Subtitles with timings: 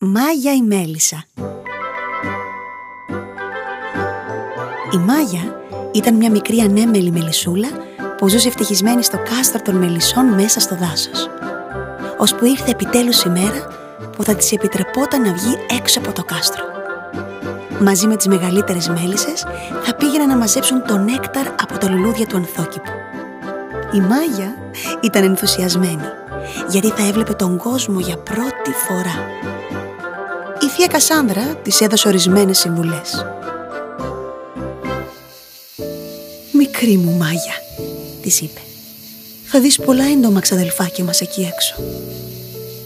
[0.00, 1.24] Μάγια η Μέλισσα
[4.92, 5.60] Η Μάγια
[5.92, 7.68] ήταν μια μικρή ανέμελη μελισσούλα
[8.18, 11.28] που ζούσε ευτυχισμένη στο κάστρο των μελισσών μέσα στο δάσος.
[12.18, 13.66] Ώσπου ήρθε επιτέλους η μέρα
[14.16, 16.64] που θα της επιτρεπόταν να βγει έξω από το κάστρο.
[17.80, 19.46] Μαζί με τις μεγαλύτερες μέλισσες
[19.82, 22.90] θα πήγαιναν να μαζέψουν το νέκταρ από τα λουλούδια του ανθόκηπου.
[23.92, 24.54] Η Μάγια
[25.00, 26.04] ήταν ενθουσιασμένη
[26.68, 29.37] γιατί θα έβλεπε τον κόσμο για πρώτη φορά.
[30.68, 33.24] Η θεία Κασάνδρα της έδωσε ορισμένες συμβουλές.
[36.52, 37.54] «Μικρή μου Μάγια»,
[38.22, 38.60] της είπε,
[39.44, 41.74] «θα δεις πολλά έντομα ξαδελφάκια μας εκεί έξω.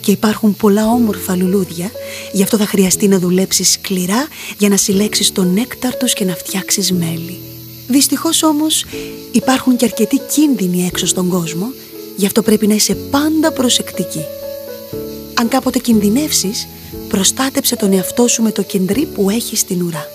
[0.00, 1.90] Και υπάρχουν πολλά όμορφα λουλούδια,
[2.32, 4.26] γι' αυτό θα χρειαστεί να δουλέψεις σκληρά
[4.58, 7.40] για να συλλέξεις το νέκταρ τους και να φτιάξεις μέλι.
[7.88, 8.84] Δυστυχώς όμως
[9.32, 11.72] υπάρχουν και αρκετοί κίνδυνοι έξω στον κόσμο,
[12.16, 14.24] γι' αυτό πρέπει να είσαι πάντα προσεκτική.
[15.42, 16.68] Αν κάποτε κινδυνεύσεις,
[17.08, 20.06] προστάτεψε τον εαυτό σου με το κεντρί που έχει στην ουρά.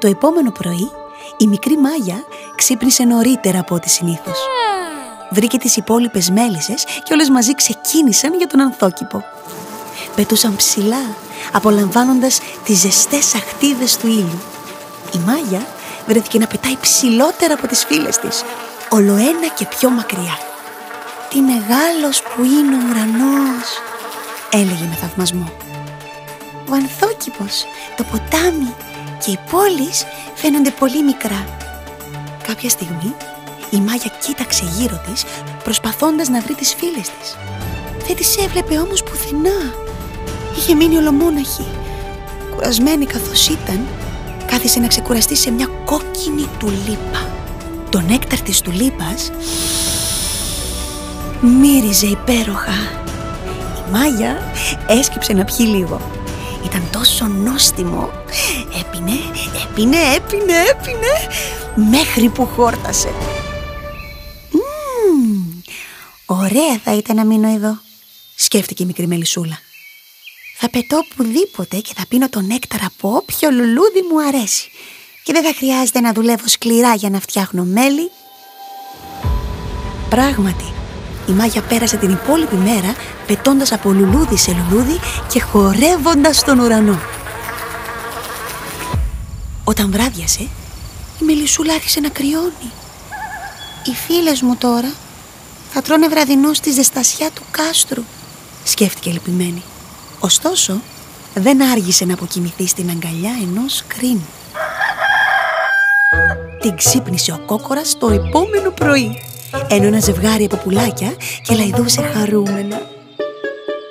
[0.00, 0.90] Το επόμενο πρωί,
[1.36, 4.38] η μικρή Μάγια ξύπνησε νωρίτερα από ό,τι συνήθως.
[5.30, 9.24] Βρήκε τις υπόλοιπες μέλισσες και όλες μαζί ξεκίνησαν για τον ανθόκηπο.
[10.16, 11.16] Πετούσαν ψηλά,
[11.52, 14.40] απολαμβάνοντας τις ζεστές αχτίδες του ήλιου.
[15.14, 15.66] Η Μάγια
[16.06, 18.44] βρέθηκε να πετάει ψηλότερα από τις φίλες της,
[18.88, 20.38] ολοένα και πιο μακριά.
[21.30, 23.66] «Τι μεγάλος που είναι ο ουρανός»,
[24.50, 25.52] έλεγε με θαυμασμό.
[26.70, 27.64] «Ο ανθόκηπος,
[27.96, 28.74] το ποτάμι
[29.24, 30.04] και οι πόλεις
[30.34, 31.44] φαίνονται πολύ μικρά».
[32.46, 33.14] Κάποια στιγμή
[33.70, 35.24] η Μάγια κοίταξε γύρω της
[35.64, 37.36] προσπαθώντας να βρει τις φίλες της.
[38.06, 39.74] Δεν τις έβλεπε όμως πουθενά.
[40.56, 41.66] Είχε μείνει ολομόναχη.
[42.54, 43.86] Κουρασμένη καθώς ήταν,
[44.46, 47.33] κάθισε να ξεκουραστεί σε μια κόκκινη τουλίπα.
[47.94, 49.30] Το νέκταρ της τουλίπας
[51.40, 52.72] μύριζε υπέροχα.
[53.78, 54.52] Η Μάγια
[54.88, 56.10] έσκυψε να πιει λίγο.
[56.64, 58.10] Ήταν τόσο νόστιμο.
[58.80, 59.12] Έπινε,
[59.62, 61.12] έπινε, έπινε, έπινε,
[61.90, 63.08] μέχρι που χόρτασε.
[64.50, 65.60] Μμμ,
[66.26, 67.78] ωραία θα ήταν να μείνω εδώ,
[68.34, 69.58] σκέφτηκε η μικρή μελισσούλα.
[70.56, 74.70] Θα πετώ οπουδήποτε και θα πίνω τον νέκταρ από όποιο λουλούδι μου αρέσει.
[75.24, 78.10] Και δεν θα χρειάζεται να δουλεύω σκληρά για να φτιάχνω μέλι.
[80.08, 80.72] Πράγματι,
[81.28, 82.94] η Μάγια πέρασε την υπόλοιπη μέρα
[83.26, 84.98] πετώντας από λουλούδι σε λουλούδι
[85.28, 87.00] και χορεύοντας τον ουρανό.
[89.64, 90.42] Όταν βράδιασε,
[91.20, 92.70] η μελισσούλα άρχισε να κρυώνει.
[93.84, 94.92] Οι φίλες μου τώρα
[95.70, 98.02] θα τρώνε βραδινό στη ζεστασιά του κάστρου,
[98.64, 99.62] σκέφτηκε λυπημένη.
[100.20, 100.80] Ωστόσο,
[101.34, 104.26] δεν άργησε να αποκοιμηθεί στην αγκαλιά ενός κρίνου.
[106.64, 109.22] Την ξύπνησε ο κόκορας το επόμενο πρωί,
[109.68, 112.80] ενώ ένα ζευγάρι από πουλάκια και λαϊδούσε χαρούμενα.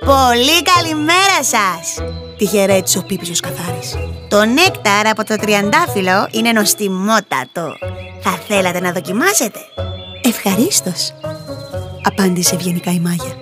[0.05, 2.05] «Πολύ καλημέρα σας!»
[2.37, 3.97] Τη χαιρέτησε ο Πίπης ο Σκαθάρης.
[4.27, 7.75] Το νέκταρ από το τριαντάφυλλο είναι νοστιμότατο.
[8.21, 9.59] Θα θέλατε να δοκιμάσετε;
[10.21, 11.13] Ευχαρίστως,
[12.03, 13.33] απάντησε ευγενικά η Μάγια.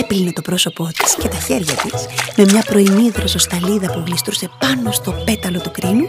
[0.00, 4.92] Έπλυνε το πρόσωπό της και τα χέρια της με μια πρωινή δροσοσταλίδα που γλιστρούσε πάνω
[4.92, 6.08] στο πέταλο του κρίνου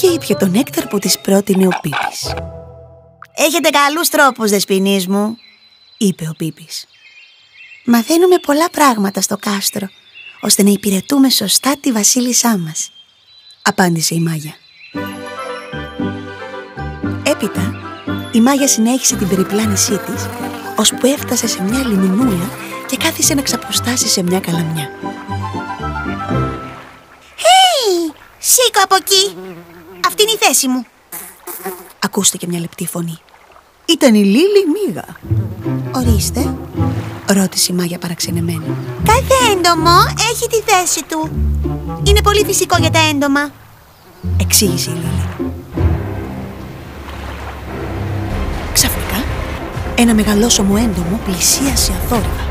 [0.00, 2.34] και ήπια τον νέκταρ που της πρότεινε ο Πίπης.
[3.34, 5.36] «Έχετε καλούς τρόπους, δεσποινής μου»,
[5.96, 6.86] είπε ο Πίπης.
[7.84, 9.88] «Μαθαίνουμε πολλά πράγματα στο κάστρο,
[10.40, 12.90] ώστε να υπηρετούμε σωστά τη βασίλισσά μας»,
[13.62, 14.54] απάντησε η Μάγια.
[17.22, 17.72] Έπειτα,
[18.32, 20.26] η Μάγια συνέχισε την περιπλάνησή της,
[20.76, 22.50] ώσπου έφτασε σε μια λιμινούλα
[22.86, 24.90] και κάθισε να ξαποστάσει σε μια καλαμιά.
[27.36, 28.14] «Hey!
[28.38, 29.36] Σήκω από εκεί!
[30.18, 30.86] Αυτή είναι η θέση μου!»
[31.98, 33.18] Ακούστηκε μια λεπτή φωνή.
[33.84, 35.04] Ήταν η Λίλη Μίγα.
[35.94, 36.54] «Ορίστε»,
[37.26, 38.76] ρώτησε η Μάγια παραξενεμένη.
[39.04, 39.96] «Κάθε έντομο
[40.30, 41.30] έχει τη θέση του.
[42.02, 43.52] Είναι πολύ φυσικό για τα έντομα»,
[44.40, 45.52] εξήγησε η Λίλη.
[48.72, 49.24] Ξαφνικά,
[49.94, 52.48] ένα μεγαλόσωμο έντομο πλησίασε αθόρυβα.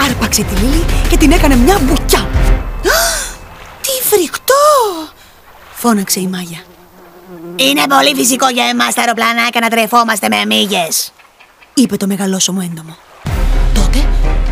[0.00, 2.28] Άρπαξε τη Λίλη και την έκανε μια μπουκιά.
[3.80, 4.54] «Τι φρικτό!»
[5.72, 6.64] φώναξε η Μάγια.
[7.56, 11.12] «Είναι πολύ φυσικό για εμάς τα αεροπλανάκια να τρεφόμαστε με μύγες»,
[11.74, 12.96] είπε το μεγαλόσωμο έντομο.
[13.74, 14.06] Τότε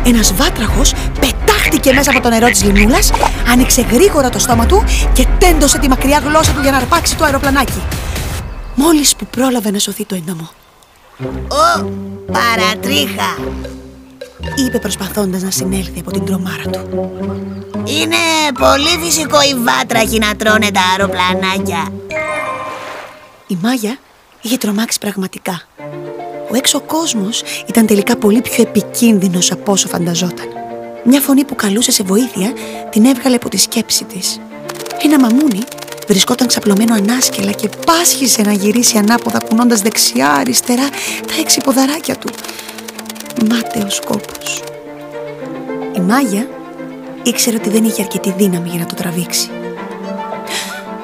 [0.05, 3.11] ένας βάτραχος πετάχτηκε μέσα από το νερό της λιμνούλας,
[3.51, 4.83] άνοιξε γρήγορα το στόμα του
[5.13, 7.81] και τέντωσε τη μακριά γλώσσα του για να αρπάξει το αεροπλανάκι.
[8.75, 10.49] Μόλις που πρόλαβε να σωθεί το έντομο.
[11.47, 11.85] «Ω,
[12.31, 13.37] παρατρίχα»,
[14.65, 16.79] είπε προσπαθώντας να συνέλθει από την τρομάρα του.
[17.83, 18.17] «Είναι
[18.59, 21.91] πολύ φυσικό οι βάτραχοι να τρώνε τα αεροπλανάκια».
[23.53, 23.97] Η Μάγια
[24.41, 25.61] είχε τρομάξει πραγματικά.
[26.51, 30.47] Ο έξω κόσμος ήταν τελικά πολύ πιο επικίνδυνος από όσο φανταζόταν.
[31.03, 32.53] Μια φωνή που καλούσε σε βοήθεια
[32.89, 34.39] την έβγαλε από τη σκέψη της.
[35.03, 35.59] Ένα μαμούνι
[36.07, 40.89] βρισκόταν ξαπλωμένο ανάσκελα και πάσχισε να γυρίσει ανάποδα κουνώντας δεξιά-αριστερά
[41.27, 42.29] τα έξι ποδαράκια του.
[43.49, 44.63] Μάταιος κόπος.
[45.95, 46.47] Η Μάγια
[47.23, 49.49] ήξερε ότι δεν είχε αρκετή δύναμη για να το τραβήξει.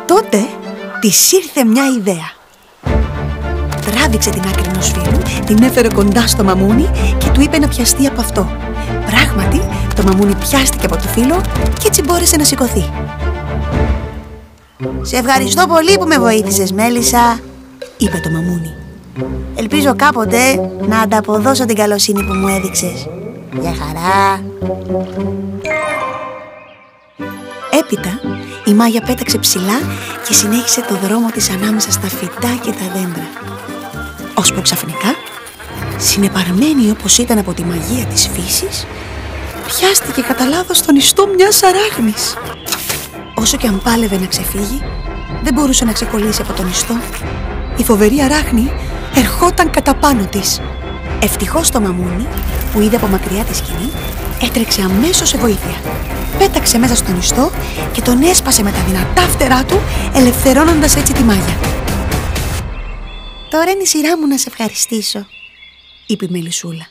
[0.05, 0.47] Τότε
[0.99, 2.37] της ήρθε μια ιδέα.
[3.99, 8.07] Τράβηξε την άκρη ενός φίλου, την έφερε κοντά στο μαμούνι και του είπε να πιαστεί
[8.07, 8.51] από αυτό.
[9.05, 9.61] Πράγματι,
[9.95, 11.41] το μαμούνι πιάστηκε από το φίλο
[11.79, 12.89] και έτσι μπόρεσε να σηκωθεί.
[15.01, 17.39] «Σε ευχαριστώ πολύ που με βοήθησες, Μέλισσα»,
[17.97, 18.73] είπε το μαμούνι.
[19.55, 20.37] «Ελπίζω κάποτε
[20.87, 23.07] να ανταποδώσω την καλοσύνη που μου έδειξες.
[23.61, 24.41] Για χαρά».
[27.79, 28.19] Έπειτα
[28.65, 29.79] η Μάγια πέταξε ψηλά
[30.27, 33.58] και συνέχισε το δρόμο της ανάμεσα στα φυτά και τα δέντρα.
[34.39, 35.15] Ώσπου ξαφνικά,
[35.97, 38.85] συνεπαρμένη όπως ήταν από τη μαγεία της φύσης,
[39.67, 42.37] πιάστηκε κατά λάθος στον ιστό μιας αράχνης.
[43.35, 44.81] Όσο και αν πάλευε να ξεφύγει,
[45.43, 46.97] δεν μπορούσε να ξεκολλήσει από τον ιστό.
[47.77, 48.71] Η φοβερή αράχνη
[49.15, 50.61] ερχόταν κατά πάνω της.
[51.19, 52.27] Ευτυχώς το μαμούνι,
[52.73, 53.89] που είδε από μακριά τη σκηνή,
[54.41, 55.77] έτρεξε αμέσως σε βοήθεια.
[56.37, 57.51] Πέταξε μέσα στον ιστό
[57.91, 59.79] και τον έσπασε με τα δυνατά φτερά του,
[60.13, 61.78] ελευθερώνοντας έτσι τη μάγια.
[63.49, 65.25] «Τώρα είναι η σειρά μου να σε ευχαριστήσω»,
[66.05, 66.87] είπε η Μελισούλα.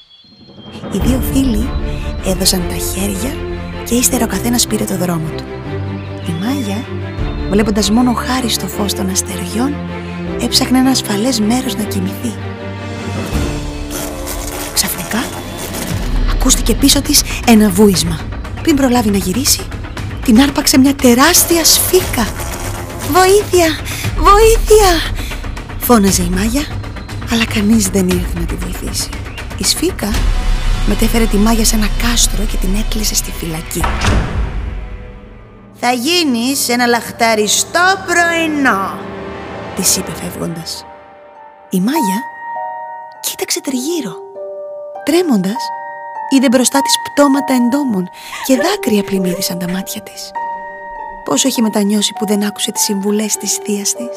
[0.92, 1.68] Οι δύο φίλοι
[2.24, 3.36] έδωσαν τα χέρια
[3.84, 5.44] και ύστερα ο καθένας πήρε το δρόμο του.
[6.28, 6.84] Η Μάγια,
[7.50, 9.74] βλέποντας μόνο χάρη στο φως των αστεριών,
[10.40, 12.34] έψαχνε ένα ασφαλές μέρος να κοιμηθεί.
[14.74, 15.24] Ξαφνικά,
[16.30, 18.20] ακούστηκε πίσω της ένα βούισμα.
[18.62, 19.60] Πριν προλάβει να γυρίσει,
[20.24, 22.26] την άρπαξε μια τεράστια σφίκα.
[23.10, 23.78] «Βοήθεια!
[24.16, 25.26] Βοήθεια!»
[25.90, 26.62] Φώναζε η Μάγια,
[27.32, 29.08] αλλά κανείς δεν ήρθε να τη βοηθήσει.
[29.58, 30.08] Η σφίκα
[30.86, 33.82] μετέφερε τη Μάγια σε ένα κάστρο και την έκλεισε στη φυλακή.
[35.74, 38.98] «Θα γίνεις ένα λαχταριστό πρωινό»,
[39.76, 40.84] της είπε φεύγοντας.
[41.70, 42.20] Η Μάγια
[43.20, 44.14] κοίταξε τριγύρω.
[45.04, 45.62] Τρέμοντας,
[46.34, 48.08] είδε μπροστά της πτώματα εντόμων
[48.46, 50.30] και δάκρυα πλημμύρισαν τα μάτια της.
[51.24, 54.16] Πόσο έχει μετανιώσει που δεν άκουσε τις συμβουλές της θείας της;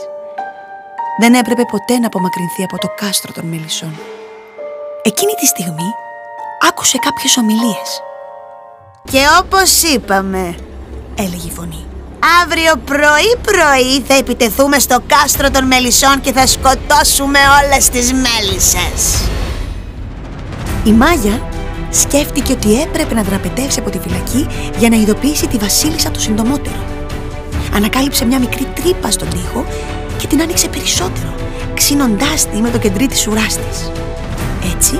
[1.19, 4.00] Δεν έπρεπε ποτέ να απομακρυνθεί από το κάστρο των μελισσών.
[5.02, 5.90] Εκείνη τη στιγμή
[6.69, 8.04] άκουσε κάποιες ομιλίες.
[9.12, 10.56] «Και όπως είπαμε»,
[11.16, 11.86] έλεγε η φωνή,
[12.42, 19.30] «αύριο πρωί-πρωί θα επιτεθούμε στο κάστρο των μελισσών και θα σκοτώσουμε όλες τις μέλισσες».
[20.84, 21.42] Η Μάγια
[21.92, 24.48] σκέφτηκε ότι έπρεπε να δραπετεύσει από τη φυλακή
[24.78, 26.84] για να ειδοποιήσει τη βασίλισσα το συντομότερο.
[27.75, 29.66] Ανακάλυψε μια μικρή τρύπα στον τοίχο
[30.21, 31.33] και την άνοιξε περισσότερο,
[31.73, 33.91] ξύνοντάς τη με το κεντρί της ουράς της.
[34.75, 35.00] Έτσι,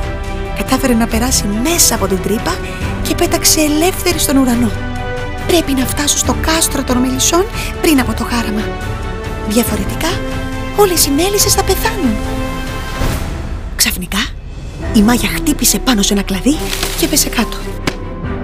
[0.58, 2.56] κατάφερε να περάσει μέσα από την τρύπα
[3.02, 4.72] και πέταξε ελεύθερη στον ουρανό.
[5.48, 7.46] Πρέπει να φτάσω στο κάστρο των μελισσών
[7.82, 8.62] πριν από το χάραμα.
[9.50, 10.10] Διαφορετικά,
[10.78, 12.16] όλες οι μέλισσες θα πεθάνουν.
[13.76, 14.26] Ξαφνικά,
[14.94, 16.56] η Μάγια χτύπησε πάνω σε ένα κλαδί
[17.00, 17.58] και πέσε κάτω.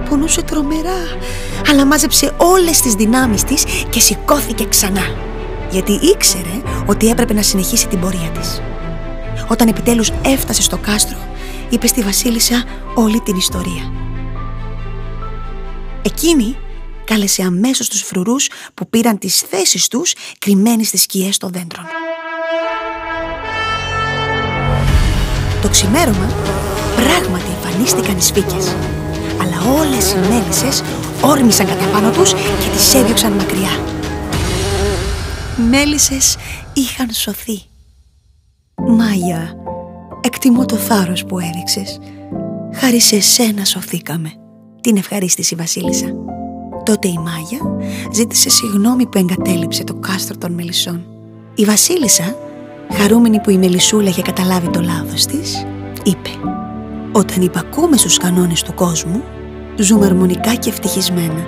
[0.09, 1.17] Πονούσε τρομερά,
[1.71, 5.25] αλλά μάζεψε όλες τις δυνάμεις της και σηκώθηκε ξανά
[5.71, 8.61] γιατί ήξερε ότι έπρεπε να συνεχίσει την πορεία της.
[9.47, 11.17] Όταν επιτέλους έφτασε στο κάστρο,
[11.69, 12.63] είπε στη βασίλισσα
[12.95, 13.91] όλη την ιστορία.
[16.01, 16.57] Εκείνη
[17.03, 21.85] κάλεσε αμέσως τους φρουρούς που πήραν τις θέσεις τους κρυμμένοι στις σκιές των δέντρων.
[25.61, 26.33] Το ξημέρωμα
[26.95, 28.75] πράγματι εμφανίστηκαν οι σφίκες
[29.41, 30.83] αλλά όλες οι μέλισσες
[31.21, 33.96] όρμησαν κατά πάνω τους και τις έδιωξαν μακριά
[35.57, 36.35] μέλισσες
[36.73, 37.61] είχαν σωθεί.
[38.87, 39.55] Μάγια,
[40.21, 41.99] εκτιμώ το θάρρος που έδειξες.
[42.73, 44.31] Χάρη σε σένα σωθήκαμε.
[44.81, 46.07] Την ευχαρίστηση η βασίλισσα.
[46.83, 47.59] Τότε η Μάγια
[48.13, 51.05] ζήτησε συγγνώμη που εγκατέλειψε το κάστρο των μελισσών.
[51.55, 52.35] Η βασίλισσα,
[52.93, 55.65] χαρούμενη που η μελισσούλα είχε καταλάβει το λάθος της,
[56.03, 56.29] είπε
[57.11, 59.23] «Όταν υπακούμε στους κανόνες του κόσμου,
[59.77, 61.45] ζούμε αρμονικά και ευτυχισμένα.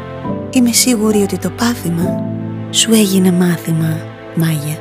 [0.49, 2.23] Είμαι σίγουρη ότι το πάθημα
[2.71, 3.97] σου έγινε μάθημα,
[4.35, 4.77] Μάγια.